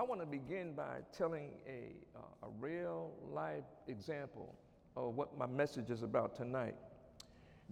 [0.00, 4.54] I want to begin by telling a, uh, a real life example
[4.96, 6.74] of what my message is about tonight.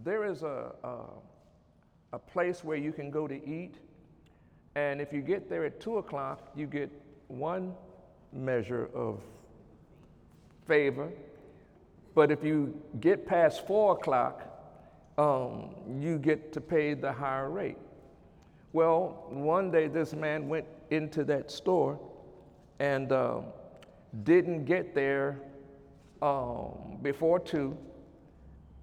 [0.05, 0.97] There is a, a,
[2.13, 3.77] a place where you can go to eat,
[4.75, 6.91] and if you get there at 2 o'clock, you get
[7.29, 7.73] one
[8.35, 9.23] measure of
[10.67, 11.09] favor.
[12.15, 14.43] But if you get past 4 o'clock,
[15.17, 17.79] um, you get to pay the higher rate.
[18.75, 21.99] Well, one day this man went into that store
[22.81, 23.41] and uh,
[24.23, 25.41] didn't get there
[26.23, 27.77] um, before two.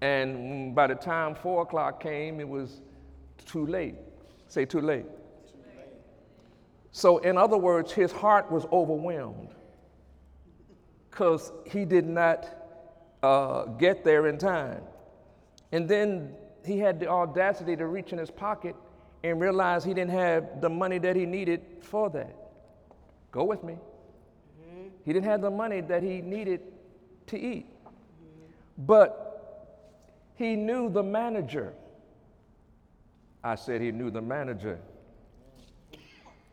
[0.00, 2.80] And by the time four o'clock came, it was
[3.46, 3.94] too late.
[4.48, 5.06] Say too late.
[6.92, 9.50] So, in other words, his heart was overwhelmed
[11.10, 12.46] because he did not
[13.22, 14.82] uh, get there in time.
[15.72, 18.74] And then he had the audacity to reach in his pocket
[19.24, 22.45] and realize he didn't have the money that he needed for that.
[23.30, 23.74] Go with me.
[23.74, 24.88] Mm-hmm.
[25.04, 26.60] He didn't have the money that he needed
[27.28, 27.66] to eat.
[27.66, 28.86] Mm-hmm.
[28.86, 29.26] But
[30.36, 31.72] he knew the manager.
[33.42, 34.78] I said he knew the manager.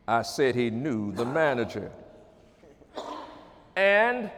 [0.06, 1.90] I said he knew the manager.
[3.76, 4.30] And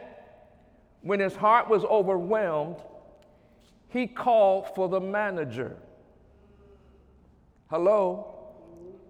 [1.01, 2.77] when his heart was overwhelmed,
[3.89, 5.77] he called for the manager.
[7.69, 8.33] Hello?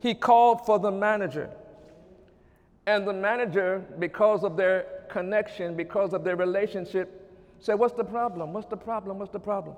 [0.01, 1.49] He called for the manager.
[2.87, 8.53] And the manager, because of their connection, because of their relationship, said, What's the problem?
[8.53, 9.19] What's the problem?
[9.19, 9.75] What's the problem?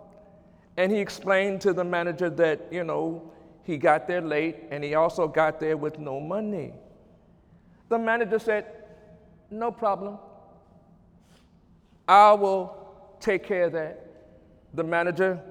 [0.78, 3.32] And he explained to the manager that, you know,
[3.64, 6.72] he got there late and he also got there with no money.
[7.90, 8.66] The manager said,
[9.50, 10.20] No problem.
[12.08, 12.78] I will
[13.20, 14.06] take care of that.
[14.76, 15.42] The manager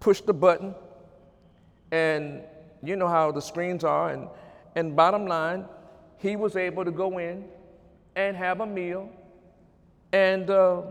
[0.00, 0.74] pushed the button
[1.92, 2.42] and
[2.82, 4.10] you know how the screens are.
[4.10, 4.28] And,
[4.74, 5.66] and bottom line,
[6.18, 7.44] he was able to go in
[8.16, 9.10] and have a meal
[10.12, 10.82] and uh,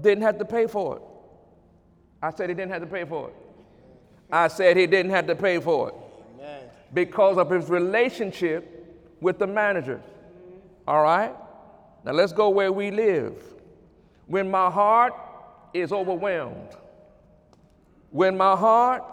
[0.00, 1.02] didn't have to pay for it.
[2.20, 3.34] I said he didn't have to pay for it.
[4.30, 5.94] I said he didn't have to pay for it
[6.94, 10.00] because of his relationship with the manager.
[10.86, 11.34] All right?
[12.04, 13.34] Now let's go where we live.
[14.26, 15.14] When my heart
[15.72, 16.76] is overwhelmed,
[18.10, 19.04] when my heart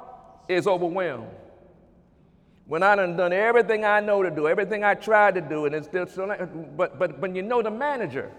[0.47, 1.29] is overwhelmed,
[2.69, 5.73] when I done done everything I know to do, everything I tried to do, and
[5.73, 6.27] it's still, still
[6.77, 8.31] but, but when you know the manager,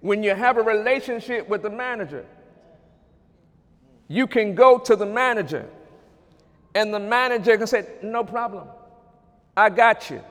[0.00, 2.26] when you have a relationship with the manager,
[4.08, 5.66] you can go to the manager,
[6.74, 8.68] and the manager can say, No problem,
[9.56, 10.22] I got you.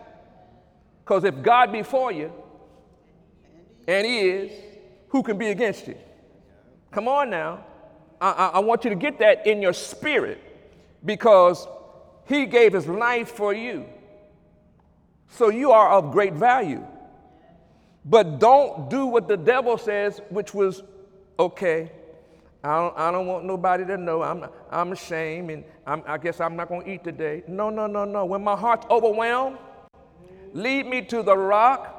[1.03, 2.31] Because if God be for you,
[3.87, 4.51] and He is,
[5.07, 5.97] who can be against you?
[6.91, 7.65] Come on now.
[8.21, 10.39] I, I, I want you to get that in your spirit
[11.03, 11.67] because
[12.25, 13.85] he gave his life for you.
[15.29, 16.85] So you are of great value.
[18.03, 20.83] But don't do what the devil says, which was
[21.39, 21.91] okay.
[22.63, 24.21] I don't, I don't want nobody to know.
[24.21, 27.43] I'm, I'm ashamed and I'm, I guess I'm not going to eat today.
[27.47, 28.25] No, no, no, no.
[28.25, 29.57] When my heart's overwhelmed,
[30.53, 31.91] lead me to the rock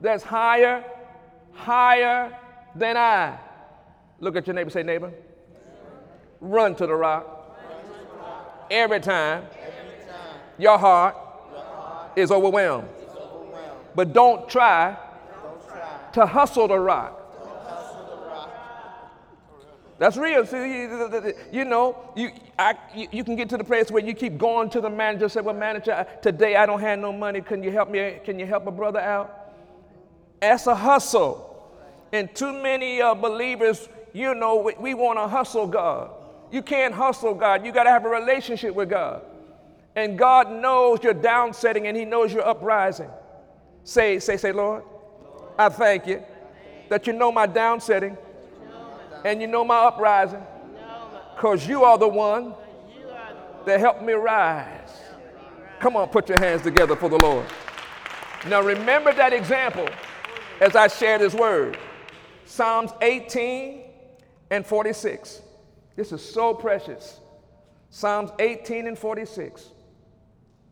[0.00, 0.84] that's higher,
[1.52, 2.36] higher
[2.74, 3.38] than I.
[4.20, 5.12] Look at your neighbor, say, neighbor.
[6.40, 7.31] Run to the rock
[8.72, 11.14] every time, every time your, heart
[11.52, 12.88] your heart is overwhelmed.
[13.10, 13.80] Overwhelmed.
[13.94, 14.96] But don't try,
[15.42, 17.22] don't try to hustle the rock.
[19.98, 20.44] That's real.
[20.44, 20.88] See,
[21.52, 24.68] you know, you, I, you, you, can get to the place where you keep going
[24.70, 27.40] to the manager, say, well, manager, today I don't have no money.
[27.40, 28.18] Can you help me?
[28.24, 29.54] Can you help a brother out?
[30.40, 31.70] That's a hustle.
[32.12, 36.10] And too many uh, believers, you know, we, we want to hustle God.
[36.52, 37.64] You can't hustle God.
[37.64, 39.22] You got to have a relationship with God.
[39.96, 43.10] And God knows your downsetting and He knows your uprising.
[43.84, 44.84] Say, say, say, Lord,
[45.58, 46.22] I thank you
[46.90, 48.16] that you know my downsetting
[49.24, 50.42] and you know my uprising
[51.34, 52.54] because you are the one
[53.64, 55.00] that helped me rise.
[55.80, 57.46] Come on, put your hands together for the Lord.
[58.46, 59.88] Now remember that example
[60.60, 61.78] as I share this word.
[62.44, 63.84] Psalms 18
[64.50, 65.40] and 46.
[65.96, 67.20] This is so precious.
[67.90, 69.68] Psalms 18 and 46.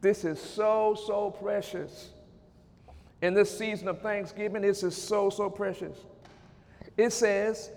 [0.00, 2.08] This is so, so precious.
[3.20, 5.98] In this season of Thanksgiving, this is so, so precious.
[6.96, 7.70] It says,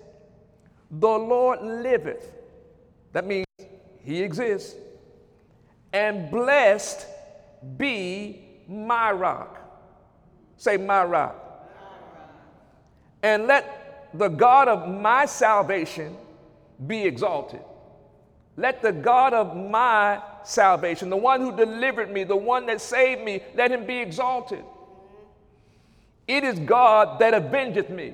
[0.90, 2.34] The Lord liveth.
[3.12, 3.46] That means
[4.00, 4.76] He exists.
[5.92, 7.06] And blessed
[7.78, 9.60] be my rock.
[10.58, 11.70] Say, my rock.
[13.22, 16.16] And let the God of my salvation
[16.88, 17.62] be exalted.
[18.56, 23.24] Let the God of my salvation, the one who delivered me, the one that saved
[23.24, 24.64] me, let him be exalted.
[26.28, 28.14] It is God that avengeth me.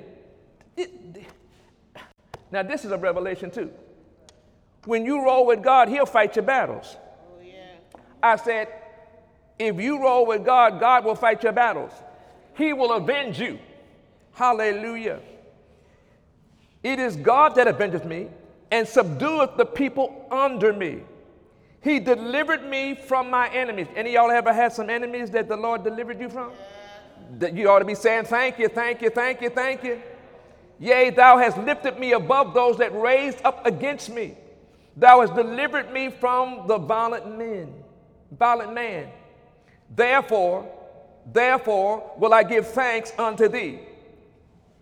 [2.50, 3.70] Now, this is a revelation too.
[4.84, 6.96] When you roll with God, He'll fight your battles.
[7.22, 7.76] Oh, yeah.
[8.22, 8.68] I said,
[9.58, 11.92] if you roll with God, God will fight your battles.
[12.54, 13.58] He will avenge you.
[14.32, 15.20] Hallelujah.
[16.82, 18.28] It is God that avengeth me
[18.70, 21.02] and subdueth the people under me.
[21.82, 23.88] He delivered me from my enemies.
[23.96, 26.52] Any y'all ever had some enemies that the Lord delivered you from?
[27.38, 30.02] That you ought to be saying, Thank you, thank you, thank you, thank you.
[30.78, 34.34] Yea, thou hast lifted me above those that raised up against me.
[34.96, 37.72] Thou hast delivered me from the violent men,
[38.32, 39.08] violent man.
[39.94, 40.70] Therefore,
[41.26, 43.80] therefore will I give thanks unto thee.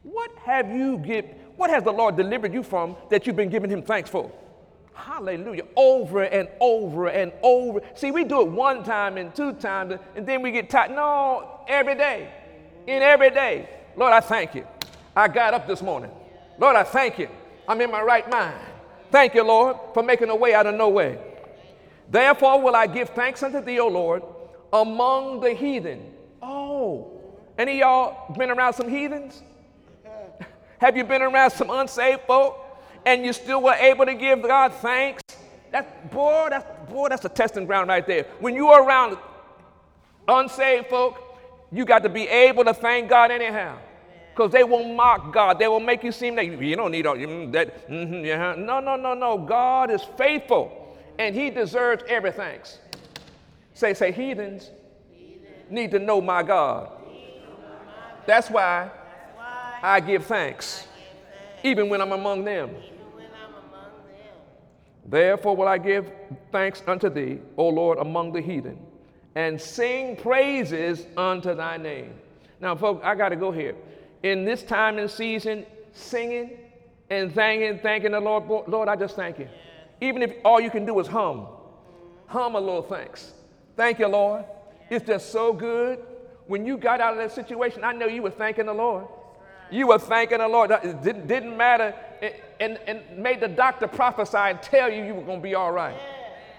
[0.02, 1.26] What have you give,
[1.58, 4.30] what has the Lord delivered you from that you've been giving him thanks for?
[4.94, 5.64] Hallelujah.
[5.74, 7.80] Over and over and over.
[7.94, 10.92] See, we do it one time and two times, and then we get tired.
[10.92, 12.32] No, every day.
[12.86, 13.68] In every day.
[13.96, 14.66] Lord, I thank you.
[15.16, 16.12] I got up this morning.
[16.58, 17.28] Lord, I thank you.
[17.66, 18.60] I'm in my right mind.
[19.10, 21.18] Thank you, Lord, for making a way out of no way.
[22.08, 24.22] Therefore will I give thanks unto thee, O Lord,
[24.72, 26.14] among the heathen.
[26.40, 27.10] Oh,
[27.58, 29.42] any of y'all been around some heathens?
[30.80, 32.64] Have you been around some unsaved folk?
[33.08, 35.22] and you still were able to give God thanks,
[35.70, 38.26] that boy, that's boy, that's a testing ground right there.
[38.38, 39.16] When you are around
[40.26, 41.22] unsaved folk,
[41.72, 43.78] you got to be able to thank God anyhow.
[44.34, 45.58] Because they will mock God.
[45.58, 47.88] They will make you seem like you don't need all that.
[47.90, 48.54] Mm-hmm, yeah.
[48.56, 49.38] No, no, no, no.
[49.38, 52.78] God is faithful and He deserves every thanks.
[53.74, 54.70] Say, say, heathens
[55.70, 56.92] need to know my God.
[58.26, 58.90] That's why
[59.82, 60.86] I give thanks,
[61.62, 62.70] even when I'm among them.
[65.06, 66.10] Therefore will I give
[66.52, 68.78] thanks unto thee, O Lord, among the heathen,
[69.34, 72.12] and sing praises unto thy name.
[72.60, 73.74] Now, folks, I got to go here.
[74.22, 76.58] In this time and season, singing
[77.08, 79.48] and thanking, thanking the Lord, Lord, I just thank you.
[80.00, 81.46] Even if all you can do is hum,
[82.26, 83.32] hum a little thanks.
[83.76, 84.44] Thank you, Lord.
[84.90, 86.00] It's just so good.
[86.46, 89.06] When you got out of that situation, I know you were thanking the Lord.
[89.70, 90.70] You were thanking the Lord.
[90.70, 91.94] It didn't, didn't matter.
[92.60, 95.72] and, and made the doctor prophesy and tell you you were going to be all
[95.72, 95.96] right.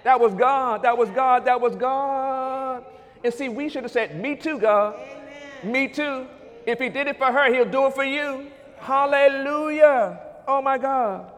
[0.04, 0.84] That was God.
[0.84, 1.46] That was God.
[1.46, 2.86] That was God.
[3.24, 4.96] And see, we should have said, Me too, God.
[4.96, 5.72] Amen.
[5.72, 6.26] Me too.
[6.66, 8.48] If He did it for her, He'll do it for you.
[8.80, 10.20] Hallelujah.
[10.48, 11.32] Oh my God.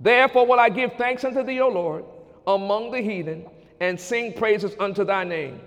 [0.00, 2.04] Therefore will I give thanks unto thee, O Lord,
[2.46, 3.46] among the heathen,
[3.80, 5.60] and sing praises unto thy name.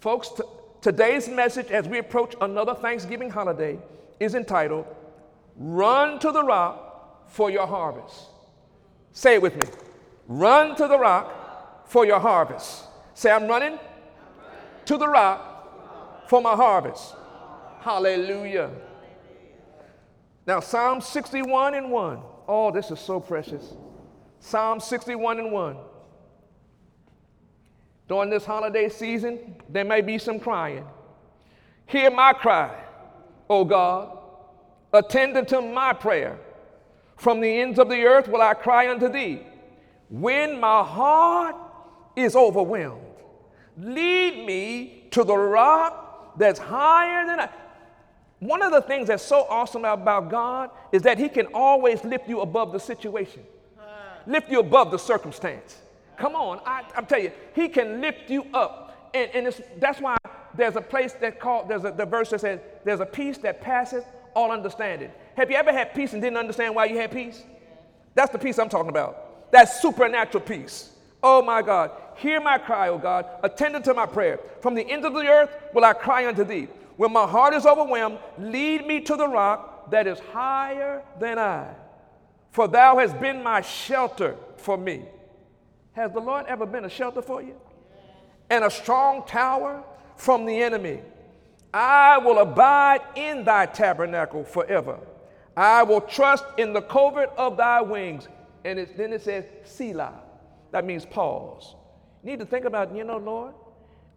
[0.00, 0.42] Folks, t-
[0.80, 3.78] today's message as we approach another Thanksgiving holiday
[4.22, 4.86] is entitled,
[5.56, 8.28] Run to the Rock for Your Harvest.
[9.12, 9.70] Say it with me.
[10.26, 12.84] Run to the rock for your harvest.
[13.12, 13.78] Say, I'm running
[14.86, 17.14] to the rock for my harvest.
[17.80, 18.70] Hallelujah.
[20.46, 22.22] Now, Psalm 61 and 1.
[22.48, 23.74] Oh, this is so precious.
[24.40, 25.76] Psalm 61 and 1.
[28.08, 30.84] During this holiday season, there may be some crying.
[31.86, 32.74] Hear my cry
[33.50, 34.18] O God,
[34.92, 36.38] attend unto my prayer.
[37.16, 39.42] From the ends of the earth will I cry unto thee.
[40.10, 41.56] When my heart
[42.16, 43.00] is overwhelmed,
[43.78, 47.48] lead me to the rock that's higher than I.
[48.40, 52.28] One of the things that's so awesome about God is that He can always lift
[52.28, 53.44] you above the situation,
[54.26, 55.80] lift you above the circumstance.
[56.16, 59.10] Come on, I, am telling you, He can lift you up.
[59.14, 60.16] And, and that's why
[60.54, 63.60] there's a place that called, there's a the verse that says, there's a peace that
[63.60, 65.10] passes all understanding.
[65.36, 67.42] Have you ever had peace and didn't understand why you had peace?
[68.14, 69.50] That's the peace I'm talking about.
[69.52, 70.90] That supernatural peace.
[71.22, 71.92] Oh my God.
[72.16, 73.26] Hear my cry, O God.
[73.42, 74.40] Attend unto my prayer.
[74.60, 76.68] From the ends of the earth will I cry unto thee.
[76.96, 81.68] When my heart is overwhelmed, lead me to the rock that is higher than I.
[82.50, 85.02] For thou hast been my shelter for me.
[85.92, 87.54] Has the Lord ever been a shelter for you?
[88.50, 89.82] And a strong tower
[90.16, 91.00] from the enemy.
[91.72, 94.98] I will abide in thy tabernacle forever.
[95.56, 98.28] I will trust in the covert of thy wings.
[98.64, 100.12] And it, then it says, Selah.
[100.70, 101.74] That means pause.
[102.22, 103.54] You need to think about, you know, Lord,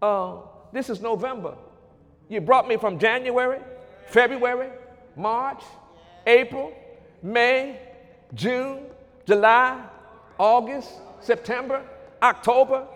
[0.01, 0.37] uh,
[0.71, 1.55] this is November.
[2.29, 3.59] You brought me from January,
[4.07, 4.69] February,
[5.15, 5.63] March,
[6.25, 6.73] April,
[7.21, 7.79] May,
[8.33, 8.85] June,
[9.25, 9.83] July,
[10.37, 11.83] August, September,
[12.21, 12.87] October,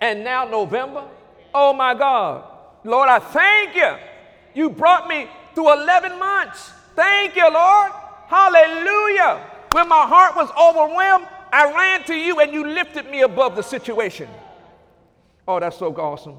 [0.00, 1.06] and now November.
[1.54, 2.51] Oh my God.
[2.84, 3.94] Lord, I thank you.
[4.54, 6.70] You brought me through 11 months.
[6.94, 7.92] Thank you, Lord.
[8.26, 9.44] Hallelujah.
[9.72, 13.62] When my heart was overwhelmed, I ran to you and you lifted me above the
[13.62, 14.28] situation.
[15.46, 16.36] Oh, that's so awesome.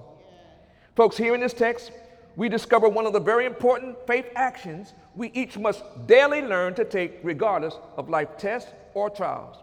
[0.95, 1.91] Folks, here in this text,
[2.35, 6.85] we discover one of the very important faith actions we each must daily learn to
[6.85, 9.57] take regardless of life tests or trials.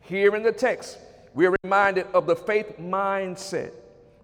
[0.00, 0.98] Here in the text,
[1.34, 3.72] we are reminded of the faith mindset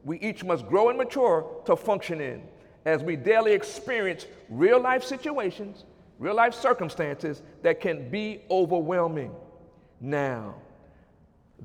[0.06, 2.40] we each must grow and mature to function in
[2.84, 5.84] as we daily experience real life situations,
[6.20, 9.34] real life circumstances that can be overwhelming.
[10.00, 10.54] Now,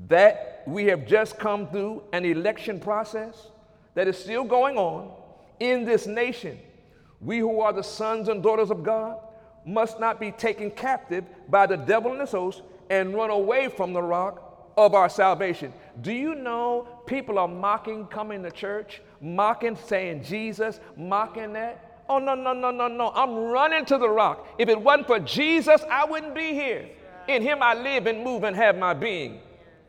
[0.08, 3.52] that we have just come through an election process
[3.94, 5.12] that is still going on
[5.60, 6.58] in this nation,
[7.20, 9.20] we who are the sons and daughters of God
[9.68, 13.94] must not be taken captive by the devil and his host and run away from
[13.94, 15.74] the rock of our salvation.
[16.02, 22.04] Do you know people are mocking coming to church, mocking saying Jesus, mocking that?
[22.10, 23.12] Oh, no, no, no, no, no.
[23.16, 24.48] I'm running to the rock.
[24.58, 26.90] If it wasn't for Jesus, I wouldn't be here.
[27.28, 29.40] In him I live and move and have my being.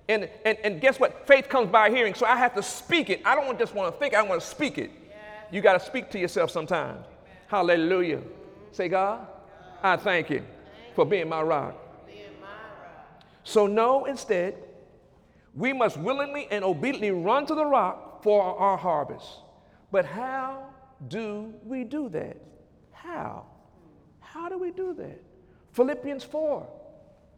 [0.08, 1.26] And, and, and guess what?
[1.26, 3.22] Faith comes by hearing, so I have to speak it.
[3.24, 4.90] I don't just want to think, I want to speak it.
[5.50, 7.04] You got to speak to yourself sometimes.
[7.46, 8.20] Hallelujah.
[8.72, 9.26] Say, God,
[9.82, 10.42] I thank you
[10.94, 11.76] for being my rock.
[13.44, 14.54] So, no, instead,
[15.54, 19.26] we must willingly and obediently run to the rock for our harvest.
[19.90, 20.66] But how
[21.08, 22.36] do we do that?
[22.92, 23.46] How?
[24.20, 25.22] How do we do that?
[25.72, 26.66] Philippians 4.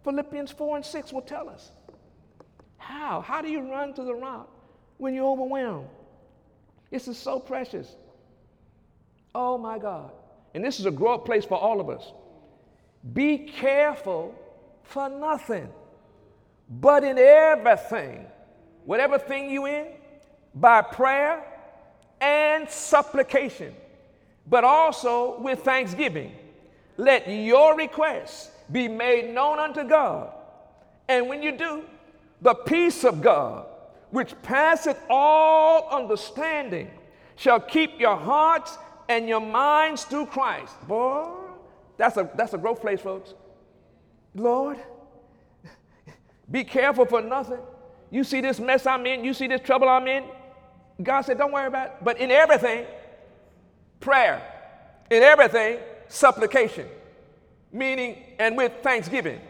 [0.04, 1.70] Philippians 4 and 6 will tell us.
[2.76, 3.20] How?
[3.20, 4.48] How do you run to the rock
[4.98, 5.88] when you're overwhelmed?
[6.90, 7.96] This is so precious.
[9.34, 10.12] Oh my God.
[10.54, 12.12] And this is a grow up place for all of us.
[13.12, 14.34] Be careful
[14.84, 15.68] for nothing,
[16.80, 18.26] but in everything,
[18.84, 19.86] whatever thing you in,
[20.54, 21.44] by prayer
[22.20, 23.74] and supplication,
[24.46, 26.32] but also with thanksgiving.
[26.96, 30.32] Let your requests be made known unto God.
[31.08, 31.84] And when you do,
[32.40, 33.66] the peace of God,
[34.10, 36.90] which passeth all understanding,
[37.36, 38.78] shall keep your hearts
[39.08, 40.72] and your minds through Christ.
[40.86, 41.28] Boy,
[41.96, 43.34] that's a, that's a growth place, folks.
[44.34, 44.78] Lord,
[46.50, 47.60] be careful for nothing.
[48.10, 50.24] You see this mess I'm in, you see this trouble I'm in.
[51.02, 51.92] God said, Don't worry about it.
[52.02, 52.86] But in everything,
[54.00, 54.42] prayer.
[55.10, 56.86] In everything, supplication.
[57.72, 59.40] Meaning, and with thanksgiving.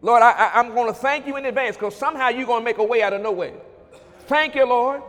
[0.00, 2.76] Lord, I, am going to thank you in advance because somehow you're going to make
[2.76, 3.54] a way out of no way.
[4.26, 5.02] Thank you, Lord.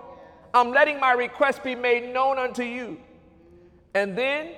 [0.54, 2.98] I'm letting my request be made known unto you.
[3.94, 4.54] And then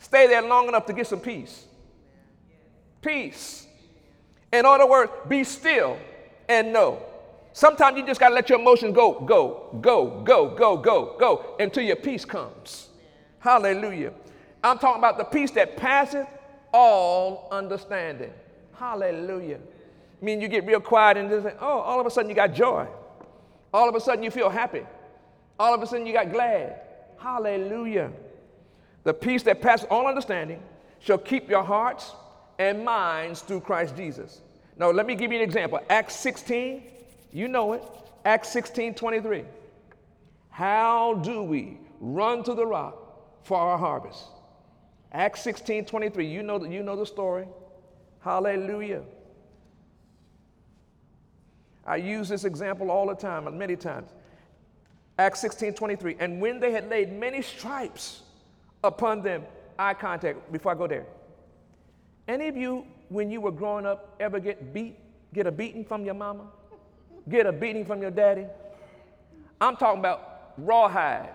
[0.00, 1.64] stay there long enough to get some peace.
[3.00, 3.67] Peace.
[4.52, 5.98] In other words, be still
[6.48, 7.02] and know.
[7.52, 11.56] Sometimes you just got to let your emotions go, go, go, go, go, go, go
[11.58, 12.88] until your peace comes.
[13.40, 14.12] Hallelujah.
[14.62, 16.26] I'm talking about the peace that passeth
[16.72, 18.32] all understanding.
[18.74, 19.58] Hallelujah.
[20.20, 22.34] I mean, you get real quiet and just say, oh, all of a sudden you
[22.34, 22.86] got joy.
[23.72, 24.82] All of a sudden you feel happy.
[25.58, 26.80] All of a sudden you got glad.
[27.18, 28.10] Hallelujah.
[29.04, 30.62] The peace that passes all understanding
[31.00, 32.12] shall keep your hearts
[32.58, 34.40] and minds through Christ Jesus.
[34.76, 35.80] Now, let me give you an example.
[35.88, 36.82] Acts 16,
[37.32, 37.82] you know it.
[38.24, 39.44] Acts 16 23.
[40.50, 42.96] How do we run to the rock
[43.44, 44.24] for our harvest?
[45.12, 46.26] Acts 16 23.
[46.26, 47.46] You know, you know the story.
[48.20, 49.02] Hallelujah.
[51.86, 54.10] I use this example all the time, and many times.
[55.18, 56.16] Acts 16 23.
[56.20, 58.22] And when they had laid many stripes
[58.84, 59.44] upon them,
[59.78, 61.06] eye contact before I go there.
[62.28, 64.96] Any of you, when you were growing up, ever get beat,
[65.32, 66.44] get a beating from your mama?
[67.28, 68.44] Get a beating from your daddy?
[69.60, 71.30] I'm talking about rawhide.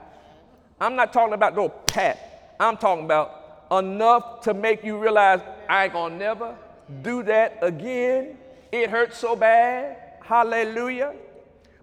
[0.80, 2.56] I'm not talking about no pat.
[2.60, 6.56] I'm talking about enough to make you realize I ain't gonna never
[7.02, 8.38] do that again.
[8.72, 9.98] It hurts so bad.
[10.22, 11.16] Hallelujah.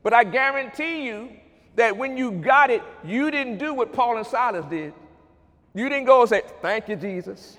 [0.03, 1.31] But I guarantee you
[1.75, 4.95] that when you got it, you didn't do what Paul and Silas did.
[5.75, 7.59] You didn't go and say, Thank you, Jesus.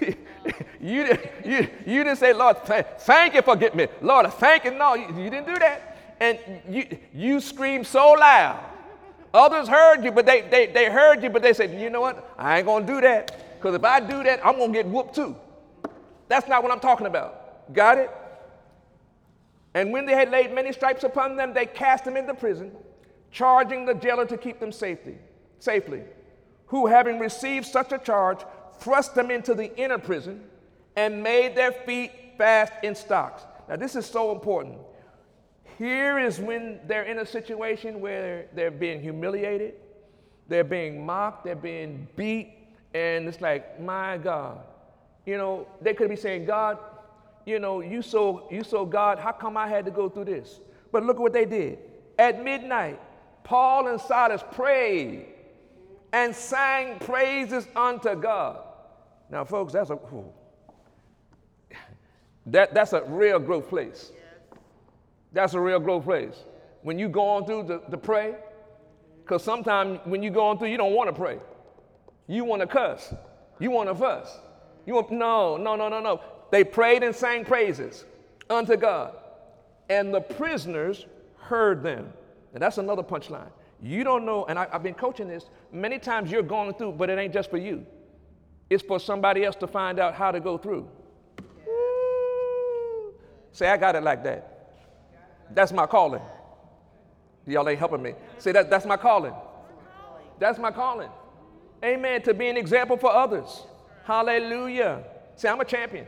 [0.80, 3.88] you, didn't, you, you didn't say, Lord, th- thank you for getting me.
[4.00, 4.72] Lord, thank you.
[4.72, 6.16] No, you, you didn't do that.
[6.20, 8.62] And you, you screamed so loud.
[9.32, 12.34] Others heard you, but they, they, they heard you, but they said, you know what?
[12.36, 13.58] I ain't going to do that.
[13.58, 15.36] Because if I do that, I'm going to get whooped too.
[16.28, 17.72] That's not what I'm talking about.
[17.72, 18.10] Got it?
[19.74, 22.72] And when they had laid many stripes upon them, they cast them into prison,
[23.30, 25.16] charging the jailer to keep them safety,
[25.58, 26.02] safely.
[26.66, 28.40] Who, having received such a charge,
[28.78, 30.42] thrust them into the inner prison
[31.00, 33.42] and made their feet fast in stocks.
[33.68, 34.76] Now, this is so important.
[35.78, 39.76] Here is when they're in a situation where they're being humiliated,
[40.46, 42.52] they're being mocked, they're being beat,
[42.92, 44.58] and it's like, my God,
[45.24, 46.76] you know, they could be saying, God,
[47.46, 50.60] you know, you so you so God, how come I had to go through this?
[50.92, 51.78] But look at what they did.
[52.18, 53.00] At midnight,
[53.42, 55.28] Paul and Silas prayed
[56.12, 58.58] and sang praises unto God.
[59.30, 59.96] Now, folks, that's a
[62.46, 64.12] that, that's a real growth place.
[65.32, 66.34] That's a real growth place.
[66.82, 68.34] When you go on through to, to pray,
[69.22, 71.38] because sometimes when you go on through, you don't want to pray.
[72.26, 73.12] You want to cuss.
[73.58, 74.38] You want to fuss.
[74.86, 76.20] You want, no, no, no, no, no.
[76.50, 78.04] They prayed and sang praises
[78.48, 79.14] unto God.
[79.88, 81.06] And the prisoners
[81.38, 82.12] heard them.
[82.54, 83.50] And that's another punchline.
[83.82, 85.46] You don't know, and I, have been coaching this.
[85.72, 87.86] Many times you're going through, but it ain't just for you.
[88.68, 90.88] It's for somebody else to find out how to go through.
[93.52, 94.76] Say, I got it like that.
[95.52, 96.22] That's my calling.
[97.46, 98.14] Y'all ain't helping me.
[98.38, 99.34] Say that that's my calling.
[100.38, 101.10] That's my calling.
[101.84, 102.22] Amen.
[102.22, 103.64] To be an example for others.
[104.04, 105.04] Hallelujah.
[105.36, 106.06] Say, I'm a champion.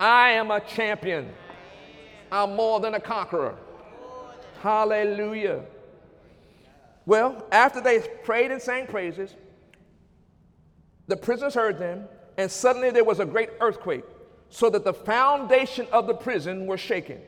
[0.00, 1.30] I am a champion.
[2.30, 3.56] I'm more than a conqueror.
[4.62, 5.64] Hallelujah.
[7.06, 9.34] Well, after they prayed and sang praises,
[11.06, 12.04] the prisoners heard them,
[12.36, 14.04] and suddenly there was a great earthquake,
[14.50, 17.20] so that the foundation of the prison was shaken.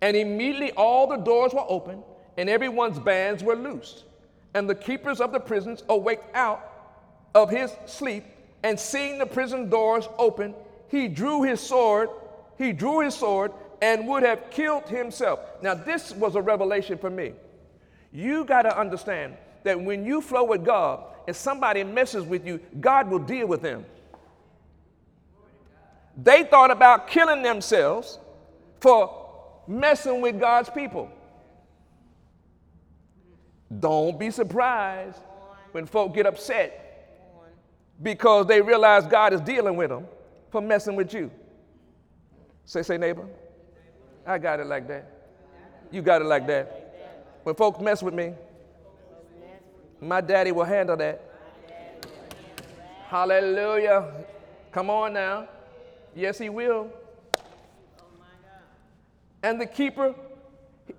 [0.00, 2.02] And immediately all the doors were open,
[2.36, 4.04] and everyone's bands were loosed.
[4.54, 6.72] And the keepers of the prisons awaked out
[7.34, 8.24] of his sleep,
[8.62, 10.54] and seeing the prison doors open,
[10.88, 12.08] he drew his sword,
[12.56, 15.40] he drew his sword, and would have killed himself.
[15.62, 17.32] Now, this was a revelation for me.
[18.12, 22.60] You got to understand that when you flow with God and somebody messes with you,
[22.80, 23.84] God will deal with them.
[26.16, 28.18] They thought about killing themselves
[28.80, 29.26] for
[29.66, 31.10] messing with God's people.
[33.80, 35.18] Don't be surprised
[35.72, 36.82] when folk get upset
[38.02, 40.06] because they realize God is dealing with them
[40.50, 41.30] for messing with you.
[42.64, 43.26] Say, say, neighbor,
[44.26, 45.10] I got it like that.
[45.90, 47.40] You got it like that.
[47.42, 48.32] When folks mess with me,
[50.00, 51.22] my daddy will handle that.
[53.08, 54.12] Hallelujah.
[54.72, 55.48] Come on now.
[56.16, 56.90] Yes, he will.
[59.42, 60.14] And the keeper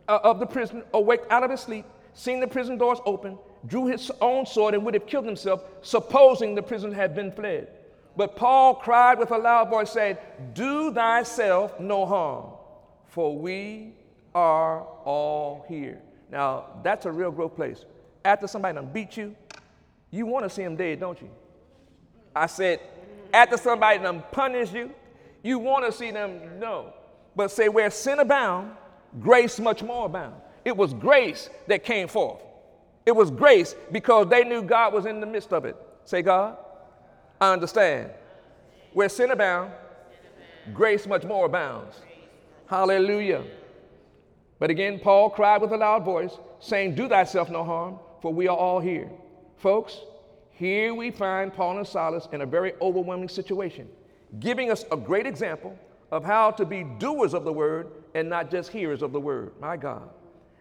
[0.07, 3.87] uh, of the prison awaked out of his sleep, seeing the prison doors open, drew
[3.87, 7.67] his own sword and would have killed himself, supposing the prison had been fled.
[8.15, 10.17] But Paul cried with a loud voice, saying,
[10.53, 12.45] Do thyself no harm,
[13.07, 13.93] for we
[14.35, 15.99] are all here.
[16.31, 17.85] Now, that's a real growth place.
[18.23, 19.35] After somebody done beat you,
[20.11, 21.29] you want to see them dead, don't you?
[22.35, 22.79] I said,
[23.33, 24.91] after somebody done punish you,
[25.47, 26.93] you want to see them no.
[27.35, 28.71] But say, where sin abound,
[29.19, 30.35] grace much more abound.
[30.65, 32.41] It was grace that came forth.
[33.05, 35.77] It was grace because they knew God was in the midst of it.
[36.03, 36.57] Say, God,
[37.39, 38.11] I understand.
[38.93, 39.71] Where sin abound,
[40.73, 41.95] grace much more abounds.
[42.67, 43.43] Hallelujah.
[44.59, 48.47] But again, Paul cried with a loud voice, saying, Do thyself no harm, for we
[48.47, 49.09] are all here.
[49.57, 50.01] Folks,
[50.51, 53.87] here we find Paul and Silas in a very overwhelming situation,
[54.39, 55.77] giving us a great example
[56.11, 59.51] of how to be doers of the word and not just hearers of the word.
[59.59, 60.09] My God.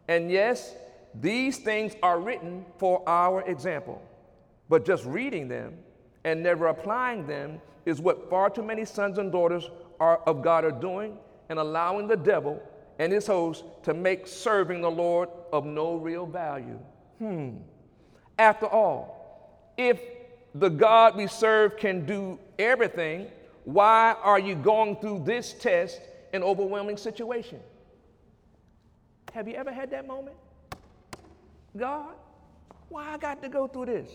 [0.09, 0.75] And yes,
[1.15, 4.03] these things are written for our example,
[4.69, 5.75] but just reading them
[6.25, 10.65] and never applying them is what far too many sons and daughters are, of God
[10.65, 11.17] are doing
[11.49, 12.61] and allowing the devil
[12.99, 16.79] and his host to make serving the Lord of no real value.
[17.19, 17.59] Hmm.
[18.39, 20.01] After all, if
[20.55, 23.29] the God we serve can do everything,
[23.67, 26.01] why are you going through this test
[26.33, 27.59] and overwhelming situation?
[29.33, 30.37] Have you ever had that moment?
[31.77, 32.15] God,
[32.89, 34.09] why I got to go through this?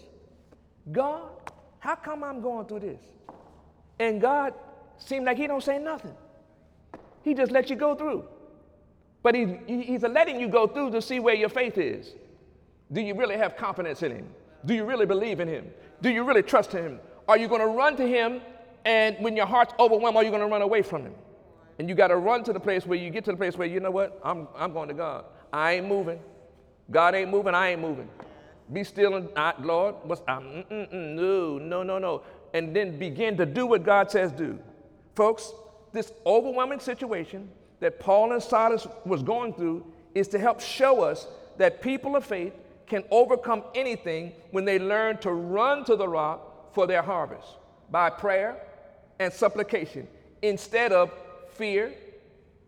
[0.90, 1.32] God,
[1.80, 3.02] how come I'm going through this?
[4.00, 4.54] And God
[4.98, 6.16] seemed like he don't say nothing.
[7.22, 8.24] He just lets you go through.
[9.22, 12.14] But he's, he's letting you go through to see where your faith is.
[12.90, 14.30] Do you really have confidence in him?
[14.66, 15.70] Do you really believe in him?
[16.02, 17.02] Do you really trust him?
[17.28, 18.40] Are you going to run to him
[18.86, 21.16] and when your heart's overwhelmed, are you going to run away from him?
[21.80, 23.68] And you got to run to the place where you get to the place where
[23.68, 24.20] you know what?
[24.24, 25.26] I'm, I'm going to God.
[25.52, 26.20] I ain't moving.
[26.90, 27.56] God ain't moving.
[27.56, 28.10] I ain't moving.
[28.72, 32.24] Be still and I, Lord, what's, I'm, mm, mm, mm, no, no, no, no.
[32.54, 34.60] And then begin to do what God says do.
[35.16, 35.52] Folks,
[35.92, 41.28] this overwhelming situation that Paul and Silas was going through is to help show us
[41.58, 42.54] that people of faith
[42.88, 47.48] can overcome anything when they learn to run to the rock for their harvest
[47.90, 48.62] by prayer
[49.22, 50.08] and supplication
[50.42, 51.12] instead of
[51.52, 51.94] fear,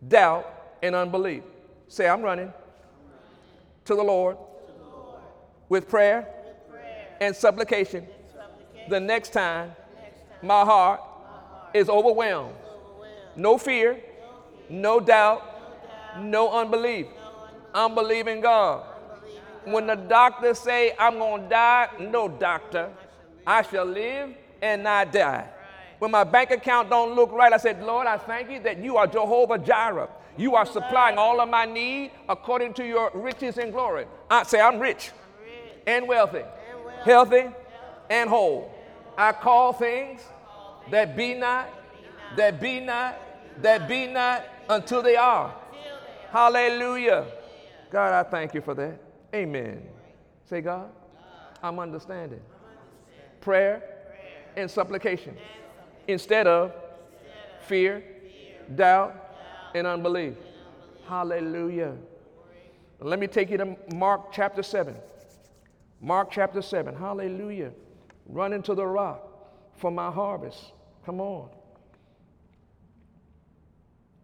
[0.08, 1.42] doubt, and unbelief.
[1.88, 2.54] Say, I'm running
[3.86, 4.38] to the Lord,
[5.68, 6.28] with prayer,
[7.20, 8.06] and supplication.
[8.88, 9.72] The next time
[10.44, 11.02] my heart
[11.74, 12.54] is overwhelmed,
[13.36, 14.00] no fear,
[14.70, 15.42] no doubt,
[16.20, 17.08] no unbelief.
[17.74, 18.86] I'm believing God.
[19.63, 22.92] When the doctors say I'm to die, no doctor,
[23.48, 25.48] I shall live and not die.
[26.04, 28.98] When my bank account don't look right, I said, Lord, I thank you that you
[28.98, 30.10] are Jehovah Jireh.
[30.36, 34.06] You are supplying all of my need according to your riches and glory.
[34.30, 35.12] I say, I'm rich
[35.88, 36.42] and wealthy,
[37.06, 37.46] healthy
[38.10, 38.70] and whole.
[39.18, 40.20] I call things
[40.92, 41.70] that be not,
[42.36, 43.18] that be not,
[43.62, 45.56] that be not until they are.
[46.32, 47.28] Hallelujah.
[47.89, 49.00] God, I thank you for that.
[49.34, 49.82] Amen.
[50.50, 50.89] Say, God,
[51.63, 52.42] I'm understanding.
[53.39, 53.82] Prayer
[54.58, 55.38] and supplication
[56.08, 56.74] instead of
[57.68, 58.04] fear,
[58.76, 59.16] doubt,
[59.76, 60.36] and unbelief.
[61.08, 61.96] Hallelujah.
[63.00, 64.96] Let me take you to Mark chapter 7.
[66.02, 66.96] Mark chapter 7.
[66.96, 67.72] Hallelujah.
[68.28, 69.28] Run into the rock
[69.76, 70.72] for my harvest.
[71.06, 71.50] Come on.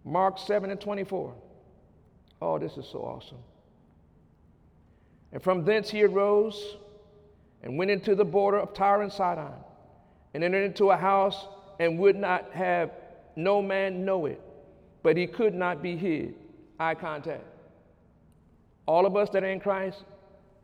[0.06, 1.34] Mark 7 and 24.
[2.42, 3.38] Oh, this is so awesome.
[5.32, 6.78] And from thence he arose
[7.62, 9.52] and went into the border of Tyre and Sidon,
[10.34, 11.48] and entered into a house
[11.80, 12.92] and would not have
[13.36, 14.42] no man know it,
[15.02, 16.36] but he could not be hid.
[16.80, 17.44] Eye contact.
[18.86, 20.04] All of us that are in Christ,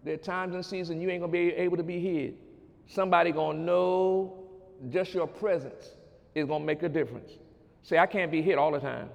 [0.03, 2.35] there are times and seasons you ain't gonna be able to be hid.
[2.87, 4.43] Somebody gonna know
[4.89, 5.91] just your presence
[6.35, 7.31] is gonna make a difference.
[7.83, 9.09] Say, I can't be hid all the time.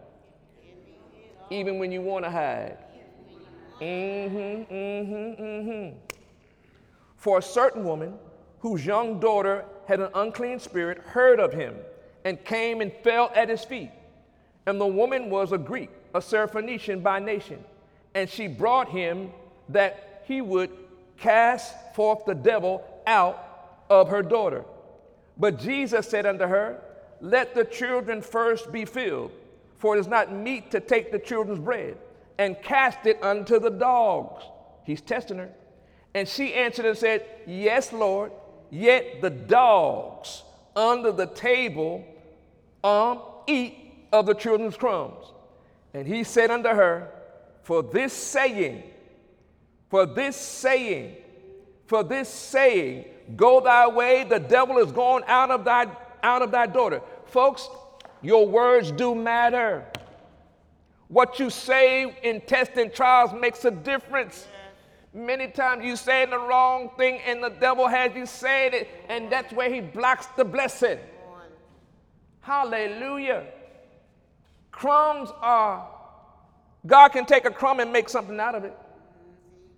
[1.51, 2.79] Even when you wanna hide.
[3.81, 5.99] Mm-hmm, mm-hmm, mm-hmm.
[7.17, 8.15] For a certain woman
[8.61, 11.75] whose young daughter had an unclean spirit heard of him
[12.25, 13.91] and came and fell at his feet.
[14.67, 17.65] And the woman was a Greek, a Syrophoenician by nation.
[18.15, 19.31] And she brought him
[19.69, 20.71] that he would
[21.17, 24.65] cast forth the devil out of her daughter.
[25.37, 26.81] But Jesus said unto her,
[27.21, 29.33] Let the children first be filled,
[29.79, 31.97] for it is not meet to take the children's bread
[32.39, 34.45] and cast it unto the dogs.
[34.85, 35.51] He's testing her.
[36.15, 38.33] And she answered and said, Yes, Lord,
[38.71, 40.43] yet the dogs
[40.75, 42.05] under the table
[42.83, 43.77] um, eat
[44.13, 45.25] of the children's crumbs.
[45.95, 47.09] And he said unto her,
[47.63, 48.83] For this saying,
[49.89, 51.17] for this saying,
[51.87, 53.05] for this saying,
[53.37, 55.89] go thy way, the devil is gone out of thy
[56.23, 57.01] out of thy daughter.
[57.27, 57.69] Folks,
[58.23, 59.85] your words do matter.
[61.09, 64.47] What you say in tests and trials makes a difference.
[65.13, 69.33] Many times you say the wrong thing and the devil has you saying it, and
[69.33, 70.99] that's where he blocks the blessing.
[72.41, 73.45] Hallelujah.
[74.73, 75.89] Crumbs are,
[76.87, 78.77] God can take a crumb and make something out of it.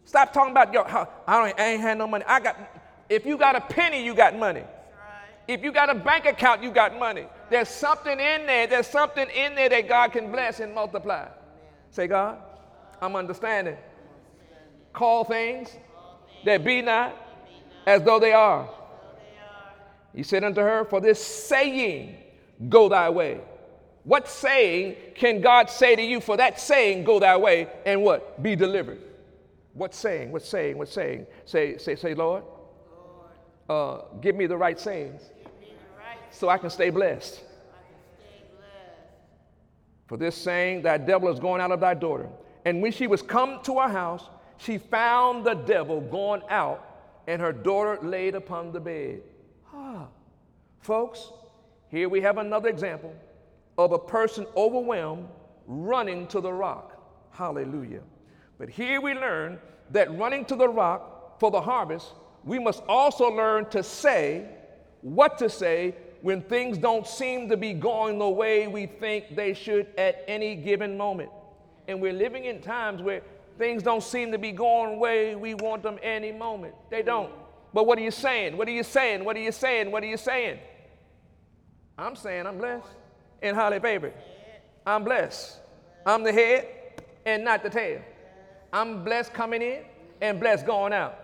[0.04, 1.06] Stop talking about, yo, I,
[1.48, 2.24] don't, I ain't had no money.
[2.26, 2.56] I got,
[3.08, 4.64] if you got a penny, you got money.
[5.48, 7.26] If you got a bank account, you got money.
[7.50, 11.28] There's something in there, there's something in there that God can bless and multiply.
[11.90, 12.38] Say, God,
[13.00, 13.76] I'm understanding.
[14.92, 15.76] Call things
[16.44, 17.16] that be not
[17.86, 18.68] as though they are.
[20.14, 22.16] He said unto her, For this saying,
[22.68, 23.40] go thy way.
[24.04, 28.42] What saying can God say to you for that saying, go thy way, and what?
[28.42, 29.00] Be delivered.
[29.74, 30.32] What saying?
[30.32, 30.76] What saying?
[30.76, 31.26] What saying?
[31.44, 32.42] Say, say, say, Lord,
[33.68, 35.22] uh, give me the right sayings
[36.30, 37.40] so I can stay blessed.
[40.06, 42.28] For this saying, that devil is going out of thy daughter.
[42.64, 44.24] And when she was come to her house,
[44.58, 46.92] she found the devil gone out
[47.26, 49.22] and her daughter laid upon the bed.
[49.72, 50.08] Ah.
[50.80, 51.30] Folks,
[51.92, 53.14] here we have another example
[53.76, 55.28] of a person overwhelmed
[55.66, 56.98] running to the rock.
[57.32, 58.00] Hallelujah.
[58.58, 59.58] But here we learn
[59.90, 64.46] that running to the rock for the harvest, we must also learn to say
[65.02, 69.52] what to say when things don't seem to be going the way we think they
[69.52, 71.28] should at any given moment.
[71.88, 73.20] And we're living in times where
[73.58, 76.74] things don't seem to be going the way we want them any moment.
[76.88, 77.32] They don't.
[77.74, 78.56] But what are you saying?
[78.56, 79.24] What are you saying?
[79.24, 79.90] What are you saying?
[79.90, 80.58] What are you saying?
[81.98, 82.86] I'm saying I'm blessed
[83.42, 84.14] and highly favored.
[84.86, 85.58] I'm blessed.
[86.06, 86.68] I'm the head
[87.24, 88.02] and not the tail.
[88.72, 89.84] I'm blessed coming in
[90.20, 91.18] and blessed going out.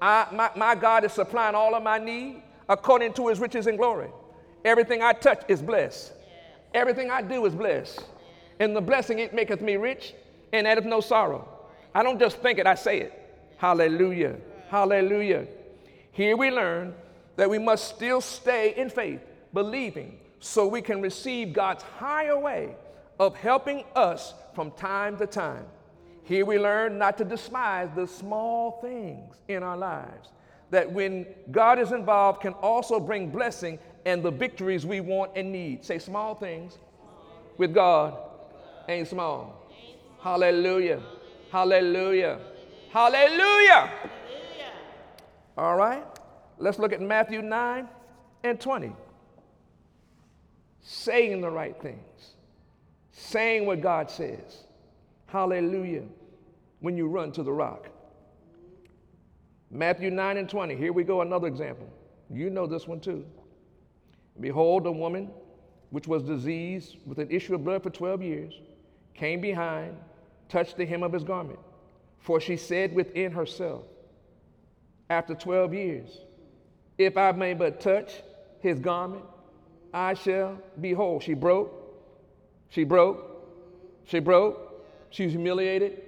[0.00, 3.78] I, my, my God is supplying all of my need according to his riches and
[3.78, 4.08] glory.
[4.64, 6.12] Everything I touch is blessed.
[6.74, 8.04] Everything I do is blessed.
[8.60, 10.14] And the blessing it maketh me rich
[10.52, 11.48] and addeth no sorrow.
[11.94, 13.18] I don't just think it, I say it.
[13.58, 14.36] Hallelujah.
[14.68, 15.46] Hallelujah.
[16.12, 16.94] Here we learn
[17.36, 19.20] that we must still stay in faith,
[19.52, 22.74] believing, so we can receive God's higher way
[23.18, 25.64] of helping us from time to time.
[26.24, 30.30] Here we learn not to despise the small things in our lives,
[30.70, 35.52] that when God is involved, can also bring blessing and the victories we want and
[35.52, 35.84] need.
[35.84, 36.78] Say, small things
[37.58, 38.16] with God
[38.88, 39.68] ain't small.
[40.20, 41.02] Hallelujah.
[41.50, 42.38] Hallelujah.
[42.90, 43.90] Hallelujah.
[45.56, 46.04] All right.
[46.58, 47.88] Let's look at Matthew 9
[48.44, 48.92] and 20.
[50.82, 52.34] Saying the right things,
[53.12, 54.64] saying what God says.
[55.26, 56.02] Hallelujah.
[56.80, 57.88] When you run to the rock.
[59.70, 60.76] Matthew 9 and 20.
[60.76, 61.88] Here we go, another example.
[62.28, 63.24] You know this one too.
[64.40, 65.30] Behold, a woman
[65.90, 68.60] which was diseased with an issue of blood for 12 years
[69.14, 69.96] came behind,
[70.48, 71.58] touched the hem of his garment.
[72.18, 73.84] For she said within herself,
[75.10, 76.18] after 12 years,
[76.98, 78.12] if I may but touch
[78.60, 79.24] his garment,
[79.92, 81.20] I shall be whole.
[81.20, 81.72] She broke,
[82.68, 83.24] she broke,
[84.04, 86.02] she broke, she was humiliated,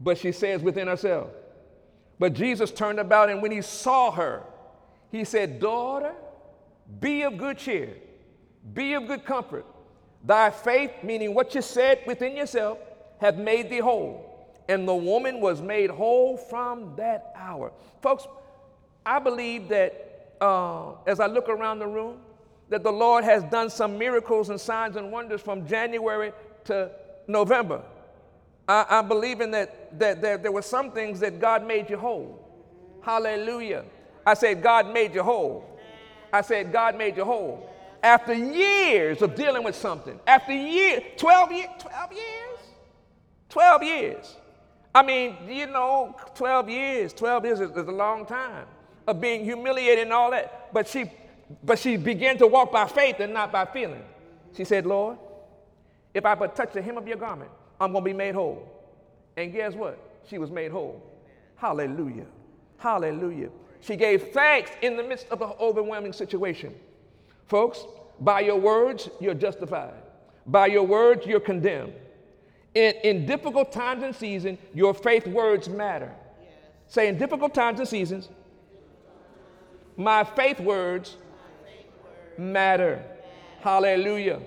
[0.00, 1.28] but she says within herself.
[2.18, 4.42] But Jesus turned about, and when he saw her,
[5.10, 6.14] he said, Daughter,
[7.00, 7.94] be of good cheer,
[8.74, 9.66] be of good comfort.
[10.24, 12.78] Thy faith, meaning what you said within yourself,
[13.20, 14.28] hath made thee whole.
[14.68, 17.72] And the woman was made whole from that hour.
[18.00, 18.26] Folks,
[19.04, 22.18] I believe that uh, as I look around the room,
[22.72, 26.32] that the Lord has done some miracles and signs and wonders from January
[26.64, 26.90] to
[27.28, 27.82] November.
[28.66, 32.48] I, I believe in that, that there, were some things that God made you whole.
[33.02, 33.84] Hallelujah.
[34.24, 35.78] I said, God made you whole.
[36.32, 37.68] I said, God made you whole.
[38.02, 42.58] After years of dealing with something, after years, 12 years, 12 years,
[43.50, 44.36] 12 years.
[44.94, 48.64] I mean, you know, 12 years, 12 years is, is a long time
[49.06, 50.72] of being humiliated and all that.
[50.72, 51.10] But she,
[51.62, 54.02] but she began to walk by faith and not by feeling.
[54.56, 55.18] She said, Lord,
[56.14, 58.68] if I but touch the hem of your garment, I'm going to be made whole.
[59.36, 59.98] And guess what?
[60.28, 61.02] She was made whole.
[61.56, 62.26] Hallelujah.
[62.76, 63.48] Hallelujah.
[63.80, 66.74] She gave thanks in the midst of an overwhelming situation.
[67.46, 67.84] Folks,
[68.20, 69.94] by your words, you're justified.
[70.46, 71.94] By your words, you're condemned.
[72.74, 76.12] In, in difficult times and seasons, your faith words matter.
[76.40, 76.50] Yes.
[76.86, 78.28] Say, in difficult times and seasons,
[79.96, 81.16] my faith words
[82.38, 83.02] matter.
[83.60, 84.40] Hallelujah.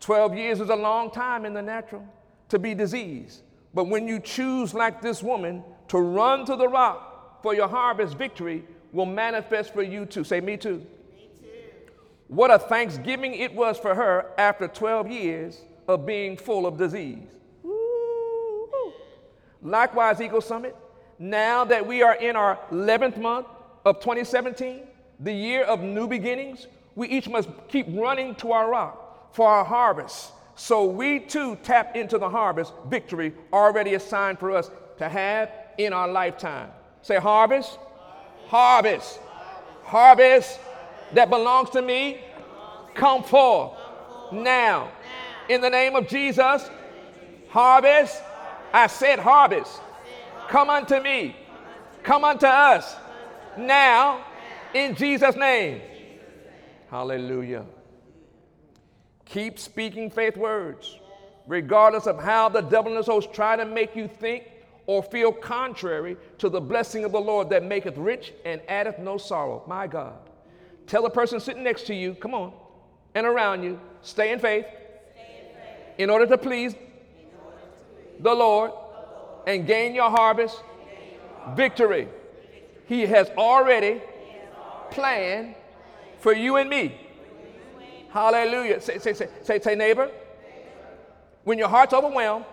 [0.00, 2.06] 12 years is a long time in the natural
[2.48, 3.42] to be diseased.
[3.74, 8.16] But when you choose, like this woman, to run to the rock, for your harvest
[8.16, 10.24] victory will manifest for you too.
[10.24, 10.84] Say, me too.
[11.16, 11.46] Me too.
[12.28, 17.28] What a thanksgiving it was for her after 12 years of being full of disease.
[17.62, 18.92] Woo-hoo.
[19.62, 20.76] Likewise, Eagle Summit,
[21.18, 23.46] now that we are in our 11th month
[23.84, 24.82] of 2017,
[25.22, 29.64] the year of new beginnings, we each must keep running to our rock for our
[29.64, 30.32] harvest.
[30.56, 35.92] So we too tap into the harvest victory already assigned for us to have in
[35.92, 36.70] our lifetime.
[37.02, 37.78] Say harvest.
[38.46, 39.18] Harvest.
[39.84, 40.58] Harvest
[41.14, 42.20] that belongs to me.
[42.94, 43.72] Come forth
[44.32, 44.90] now.
[45.48, 46.68] In the name of Jesus.
[47.48, 48.22] Harvest.
[48.72, 49.80] I said harvest.
[50.48, 51.36] Come unto me.
[52.02, 52.96] Come unto us.
[53.56, 54.24] Now.
[54.74, 55.80] In Jesus' name.
[56.90, 57.64] Hallelujah.
[59.24, 60.98] Keep speaking faith words,
[61.46, 64.44] regardless of how the devil and his hosts try to make you think
[64.86, 69.16] or feel contrary to the blessing of the Lord that maketh rich and addeth no
[69.16, 69.62] sorrow.
[69.66, 70.14] My God.
[70.86, 72.52] Tell the person sitting next to you, come on,
[73.14, 74.66] and around you, stay in faith,
[75.98, 76.74] in order to please
[78.20, 78.72] the Lord
[79.46, 80.62] and gain your harvest
[81.54, 82.08] victory.
[82.86, 84.02] He has already
[84.94, 85.54] planned
[86.20, 86.98] for you and me.
[88.10, 88.80] Hallelujah.
[88.80, 90.10] Say, say, say, say, say neighbor,
[91.44, 92.44] when your heart's overwhelmed,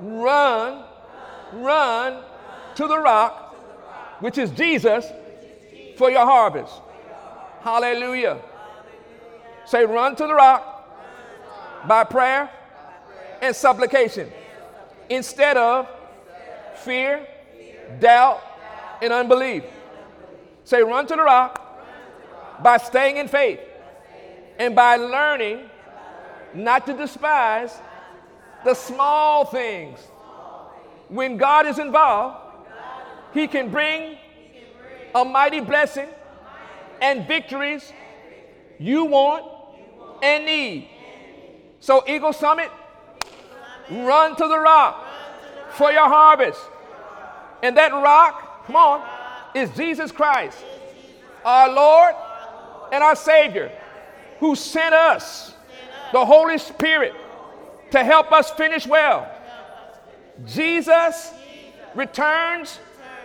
[0.00, 0.84] run
[1.52, 2.22] run
[2.74, 3.54] to the rock,
[4.20, 5.06] which is Jesus,
[5.96, 6.72] for your harvest.
[7.60, 8.38] Hallelujah.
[9.64, 10.72] Say, run to the rock
[11.88, 12.50] by prayer
[13.42, 14.30] and supplication
[15.08, 15.88] instead of
[16.76, 17.26] fear,
[18.00, 18.42] doubt,
[19.02, 19.64] and unbelief.
[20.66, 23.60] Say, run to the rock by staying in faith
[24.58, 25.70] and by learning
[26.54, 27.72] not to despise
[28.64, 30.00] the small things
[31.08, 32.38] when God is involved,
[33.32, 34.18] He can bring
[35.14, 36.08] a mighty blessing
[37.00, 37.92] and victories
[38.80, 39.44] you want
[40.20, 40.88] and need.
[41.78, 42.72] So, Eagle Summit,
[43.88, 45.06] run to the rock
[45.74, 46.60] for your harvest.
[47.62, 49.15] And that rock, come on,
[49.56, 50.58] is Jesus Christ,
[51.44, 52.14] our Lord
[52.92, 53.72] and our Savior,
[54.38, 55.54] who sent us
[56.12, 57.14] the Holy Spirit
[57.90, 59.30] to help us finish well.
[60.44, 61.32] Jesus
[61.94, 62.78] returns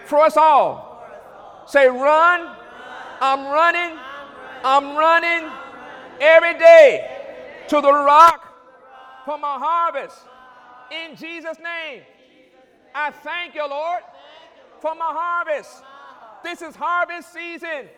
[0.06, 1.04] for us all.
[1.67, 2.56] Say, run.
[3.20, 3.98] I'm running.
[4.63, 5.52] I'm running
[6.20, 7.20] every day
[7.67, 10.17] to the rock for my harvest.
[10.91, 12.04] In Jesus' name.
[12.94, 14.02] I thank you, Lord,
[14.82, 15.84] for my harvest.
[16.43, 17.89] This is harvest season.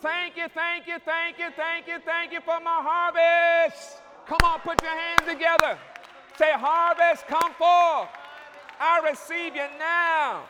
[0.00, 3.98] Thank you, thank you, thank you, thank you, thank you for my harvest.
[4.26, 5.78] Come on, put your hands together.
[6.38, 8.08] Say, Harvest, come forth.
[8.80, 10.44] I receive you now.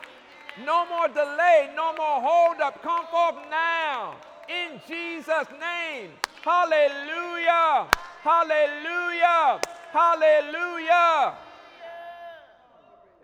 [0.65, 2.81] No more delay, no more hold up.
[2.83, 4.17] Come forth now.
[4.49, 6.11] In Jesus' name.
[6.43, 7.89] Hallelujah.
[8.23, 9.61] Hallelujah.
[9.91, 11.35] Hallelujah.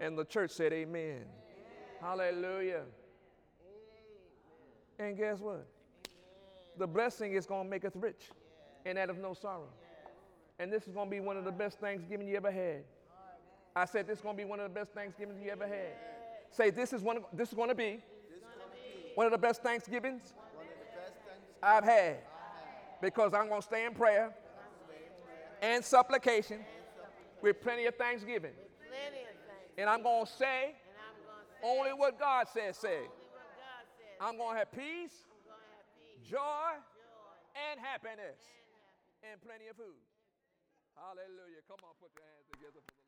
[0.00, 1.24] And the church said, Amen.
[2.00, 2.82] Hallelujah.
[4.98, 5.66] And guess what?
[6.78, 8.30] The blessing is going to make us rich
[8.84, 9.68] and out of no sorrow.
[10.58, 12.84] And this is going to be one of the best Thanksgiving you ever had.
[13.74, 15.92] I said this is going to be one of the best Thanksgivings you ever had.
[16.50, 17.18] Say this is one.
[17.18, 18.00] Of, this is going to be
[19.14, 20.32] one of the best Thanksgivings
[21.62, 22.16] I've had
[23.02, 24.34] because I'm going to stay in prayer
[25.60, 26.60] and supplication
[27.42, 28.52] with plenty of thanksgiving.
[29.76, 30.74] And I'm going to say
[31.62, 33.00] only what God says say.
[34.20, 35.28] I'm going to have peace,
[36.24, 36.72] joy,
[37.52, 38.40] and happiness,
[39.20, 40.00] and plenty of food.
[40.96, 41.60] Hallelujah.
[41.68, 43.04] Come on, put your hands together for the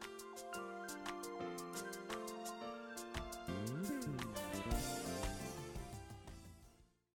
[0.00, 0.11] Lord.